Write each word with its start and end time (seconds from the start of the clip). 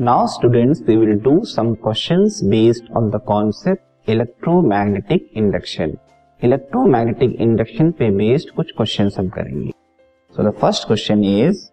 Now 0.00 0.26
students 0.26 0.80
we 0.82 0.94
will 0.96 1.18
do 1.20 1.32
some 1.44 1.72
questions 1.74 2.40
based 2.44 2.84
on 2.96 3.08
the 3.10 3.16
concept 3.26 4.10
electromagnetic 4.10 5.28
induction 5.36 5.92
electromagnetic 6.42 7.34
induction 7.40 7.90
पे 7.90 8.08
based 8.10 8.50
कुछ 8.50 8.72
question 8.76 9.10
हम 9.18 9.28
करेंगे। 9.28 9.70
So 10.34 10.42
the 10.42 10.52
first 10.60 10.86
question 10.86 11.24
is 11.24 11.66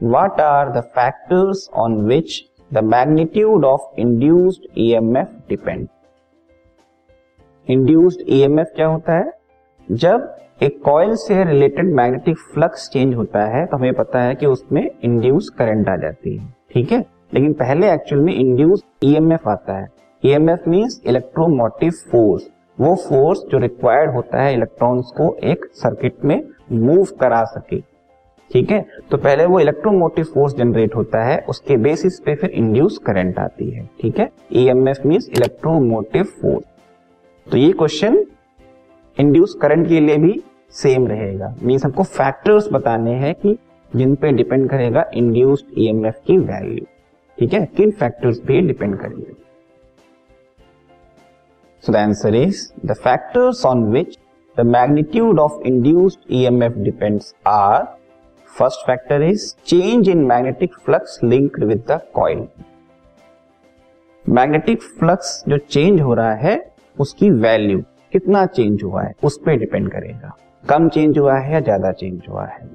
what 0.00 0.40
are 0.40 0.72
the 0.72 0.82
factors 0.94 1.68
on 1.76 2.00
which 2.06 2.40
the 2.72 2.84
magnitude 2.84 3.64
of 3.64 4.00
induced 4.00 4.70
EMF 4.78 5.36
depend 5.48 5.86
induced 7.68 8.24
EMF 8.28 8.72
क्या 8.76 8.86
होता 8.86 9.18
है? 9.18 9.32
जब 9.88 10.34
एक 10.62 10.82
coil 10.84 11.14
से 11.18 11.44
रिलेटेड 11.44 11.94
मैग्नेटिक 11.94 12.38
फ्लक्स 12.54 12.90
चेंज 12.92 13.14
होता 13.14 13.46
है 13.56 13.66
तो 13.66 13.76
हमें 13.76 13.94
पता 13.94 14.22
है 14.22 14.34
कि 14.34 14.46
उसमें 14.46 14.90
इंड्यूस 15.04 15.48
करेंट 15.58 15.88
आ 15.88 15.96
जाती 15.96 16.36
है। 16.36 16.54
ठीक 16.74 16.92
है? 16.92 17.06
लेकिन 17.32 17.52
पहले 17.52 17.92
एक्चुअल 17.92 18.22
में 18.22 18.34
इंड्यूस 18.34 18.84
ईएमएफ 19.04 19.48
आता 19.48 19.78
है। 19.78 19.86
ईएमएफ 20.22 20.68
मींस 20.68 21.00
इलेक्ट्रोमोटिव 21.06 21.92
फोर्स 22.10 22.48
वो 22.78 22.94
फोर्स 22.98 23.40
जो 23.50 23.58
रिक्वायर्ड 23.58 24.10
होता 24.10 24.42
है 24.42 24.52
इलेक्ट्रॉन्स 24.54 25.10
को 25.16 25.34
एक 25.44 25.64
सर्किट 25.74 26.24
में 26.24 26.42
मूव 26.72 27.06
करा 27.20 27.42
सके। 27.44 27.80
ठीक 28.50 28.70
है? 28.70 28.84
तो 29.10 29.16
पहले 29.16 29.44
वो 29.46 29.58
इलेक्ट्रोमोटिव 29.60 30.24
फोर्स 30.24 30.54
जनरेट 30.54 30.94
होता 30.96 31.22
है, 31.24 31.38
उसके 31.48 31.76
बेसिस 31.76 32.18
पे 32.20 32.34
फिर 32.34 32.50
इंड्यूस 32.50 32.98
करंट 32.98 33.38
आती 33.38 33.70
है। 33.70 33.88
ठीक 34.00 34.18
है? 34.18 34.28
ईएमएफ 34.52 35.06
मींस 35.06 35.28
इलेक्ट्रोमोटिव 35.28 36.24
फोर्स 36.40 36.64
तो 37.46 37.56
ये 37.56 37.72
क्वेश्चन 37.72 38.24
इंड्यूस 39.16 39.54
करंट 39.62 39.88
के 39.88 40.00
लिए 40.00 40.16
भी 40.16 40.40
सेम 40.74 41.06
रहेगा। 41.06 41.54
मीन्स 41.62 41.84
हमको 41.84 42.02
फैक्टर्स 42.02 42.68
बताने 42.72 43.14
हैं 43.16 43.34
कि 43.34 43.56
जिन 43.92 44.14
पे 44.14 44.32
डिपेंड 44.32 44.68
करेगा 44.70 45.04
इंड्यूस्ड 45.14 45.78
ईएमएफ 45.78 46.20
की 46.26 46.36
वैल्यू 46.38 46.84
ठीक 47.40 47.52
है? 47.54 47.64
किन 47.76 47.90
फैक्टर्स 47.90 48.38
पे 48.38 48.60
डिपेंड 48.60 48.98
करेंगे? 49.00 49.32
So 51.84 51.92
the 51.92 51.96
answer 51.96 52.34
is 52.34 52.66
the 52.86 52.94
factors 52.94 53.64
on 53.66 53.84
which 53.92 54.18
the 54.56 54.66
magnitude 54.66 55.38
of 55.40 55.62
induced 55.66 56.32
EMF 56.32 56.76
depends 56.78 57.34
are 57.48 57.84
first 58.50 58.86
factor 58.86 59.22
is 59.22 59.54
change 59.66 60.08
in 60.08 60.24
magnetic 60.24 60.74
flux 60.84 61.18
linked 61.24 61.64
with 61.64 61.84
the 61.90 62.00
coil 62.14 62.46
magnetic 64.24 64.82
flux 64.98 65.42
जो 65.48 65.58
change 65.58 66.00
हो 66.00 66.14
रहा 66.14 66.34
है, 66.34 66.54
उसकी 66.96 67.30
value 67.30 67.82
कितना 68.12 68.46
change 68.46 68.82
हुआ 68.82 69.02
है, 69.02 69.14
उस 69.24 69.38
पर 69.46 69.56
डिपेंड 69.58 69.90
करेगा। 69.92 70.36
कम 70.64 70.88
चेंज 70.88 71.18
हुआ 71.18 71.38
है 71.38 71.52
या 71.52 71.60
ज़्यादा 71.60 71.92
चेंज 71.92 72.22
हुआ 72.28 72.46
है? 72.46 72.68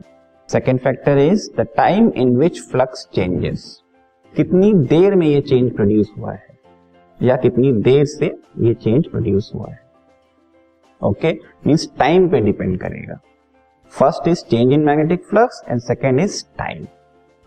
Second 0.50 0.80
factor 0.80 1.18
is 1.18 1.50
the 1.58 1.68
time 1.78 2.12
in 2.16 2.36
which 2.38 2.62
flux 2.72 3.08
changes 3.14 3.82
कितनी 4.38 4.74
देर 4.86 5.16
में 5.16 5.26
ये 5.28 5.42
चेंज 5.42 5.72
प्रोड्यूस 5.76 6.12
हुआ 6.18 6.32
है? 6.32 6.48
या 7.20 7.36
कितनी 7.36 7.72
देर 7.82 8.06
से 8.06 8.26
ये 8.60 8.74
चेंज 8.74 9.08
प्रोड्यूस 9.10 9.52
हुआ 9.56 9.70
है? 9.70 9.80
ओके 11.02 11.32
मीन्स 11.68 11.88
टाइम 12.00 12.28
पे 12.30 12.40
डिपेंड 12.42 12.78
करेगा। 12.80 13.20
First 13.94 14.28
is 14.28 14.44
change 14.46 14.74
in 14.74 14.84
magnetic 14.86 15.24
flux 15.26 15.64
and 15.70 15.80
second 15.82 16.20
is 16.20 16.44
time 16.58 16.86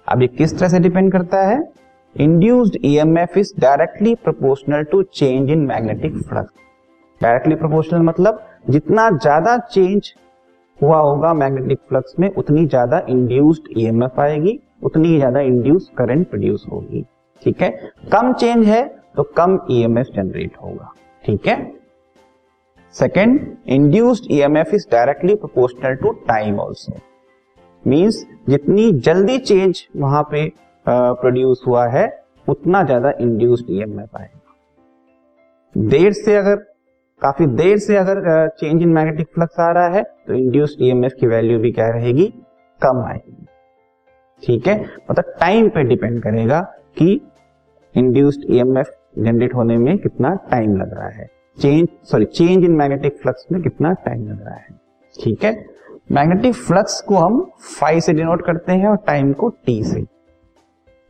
अब 0.07 0.23
ये 0.23 0.29
किस 0.29 0.59
तरह 0.59 0.69
से 0.69 0.79
डिपेंड 0.81 1.11
करता 1.13 1.43
है? 1.47 1.61
Induced 2.17 2.77
EMF 2.85 3.37
is 3.39 3.53
directly 3.61 4.15
proportional 4.15 4.85
to 4.85 5.03
change 5.03 5.51
in 5.51 5.67
magnetic 5.67 6.17
flux 6.19 6.53
directly 7.21 7.55
proportional 7.55 8.03
मतलब 8.03 8.41
जितना 8.71 9.11
ज़्यादा 9.13 9.57
चेंज 9.73 10.13
हुआ 10.79 10.99
होगा 10.99 11.33
मैग्नेटिक 11.35 11.79
फ्लक्स 11.89 12.15
में, 12.19 12.29
उतनी 12.31 12.65
ज़्यादा 12.67 13.03
इंड्यूस्ड 13.09 13.69
ईएमएफ 13.79 14.19
आएगी। 14.21 14.59
उतनी 14.81 15.09
ही 15.09 15.17
ज़्यादा 15.17 15.41
इंड्यूस 15.43 15.91
करंट 15.99 16.29
प्रोड्यूस 16.31 16.67
होगी, 16.73 17.05
ठीक 17.43 17.63
है? 17.63 17.71
कम 18.13 18.33
चेंज 18.35 18.67
है 18.67 18.87
तो 19.17 19.23
कम 19.37 19.59
ईएमएफ 19.71 20.07
जनरेट 20.15 20.57
होगा, 20.57 20.93
ठीक 21.25 21.47
है? 21.49 21.57
Second 22.95 23.41
induced 23.69 24.31
EMF 24.33 24.75
is 24.75 24.87
directly 24.93 25.35
proportional 25.37 25.95
to 25.97 26.13
time 26.29 26.59
also 26.61 26.97
means 27.85 28.25
जितनी 28.49 28.91
जल्दी 29.01 29.39
चेंज 29.41 29.85
वहाँ 29.97 30.23
पे 30.31 30.47
प्रोड्यूस 30.87 31.63
हुआ 31.67 31.87
है, 31.89 32.07
उतना 32.47 32.83
ज़्यादा 32.85 33.13
इंड्यूस्ड 33.21 33.71
ईएमएफ 33.71 34.17
आएगा। 34.17 35.87
देर 35.89 36.13
से 36.15 36.37
अगर, 36.37 36.57
काफ़ी 37.23 37.47
देर 37.49 37.79
से 37.79 37.97
अगर 37.97 38.49
चेंज 38.51 38.83
इन 38.83 38.89
मैग्नेटिक 38.89 39.27
फ्लक्स 39.35 39.61
आ 39.61 39.71
रहा 39.73 39.89
है 39.89 40.03
तो 40.03 40.35
इंड्यूस्ड 40.35 40.83
ईएमएफ 40.83 41.13
की 41.21 41.27
वैल्यू 41.27 41.59
भी 41.59 41.73
क्या 41.73 41.89
रहेगी? 41.91 42.27
कम 42.81 43.05
आएगी। 43.05 43.47
ठीक 44.43 44.67
है? 44.67 44.83
मतलब 45.11 45.25
टाइम 45.41 45.69
पे 45.69 45.83
डिपेंड 45.83 46.23
करेगा 46.23 46.61
कि 46.99 47.21
इंड्यूस्ड 47.95 48.45
ईएमएफ 48.51 48.91
जनरेट 49.19 49.55
होने 49.55 49.77
में 49.77 49.99
कितना 49.99 50.35
टाइम 50.35 50.77
लग 50.77 50.95
रहा 50.95 51.09
है। 51.09 51.31
Change 51.61 51.89
sorry 52.05 52.25
change 52.25 52.65
in 52.65 52.71
magnetic 52.71 53.19
flux 53.23 53.47
में 53.53 53.63
कितना 53.63 53.93
टाइम 53.93 54.29
लग 54.29 54.43
रहा 54.43 54.55
है। 54.55 54.69
ठीक 55.23 55.45
है? 55.45 55.67
मैग्नेटिक 56.13 56.55
फ्लक्स 56.55 57.01
को 57.01 57.17
हम 57.17 57.51
फाइव 57.81 58.01
से 58.01 58.13
डिनोट 58.13 58.47
करते 58.47 58.73
हैं 58.73 58.87
और 58.87 58.97
टाइम 58.97 59.33
को 59.33 59.49
टी 59.49 59.85
से। 59.85 60.03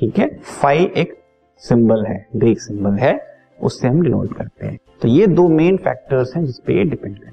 ठीक 0.01 0.19
है? 0.19 0.39
फाइव 0.39 0.93
एक 0.97 1.19
सिंबल 1.59 2.05
है 2.07 2.27
ग्रीक 2.37 2.61
सिंबल 2.61 2.93
है, 2.93 3.27
उससे 3.63 3.89
हम 3.89 4.03
डिनोट 4.03 4.37
करते 4.37 4.67
हैं। 4.67 4.79
तो 5.03 5.09
ये 5.09 5.27
दो 5.27 5.49
मेन 5.49 5.77
फैक्टर्स 5.77 6.37
हैं 6.37 6.45
जिसपे 6.45 6.73
ये 6.73 6.85
डिपेंड 6.85 7.19
करें 7.19 7.33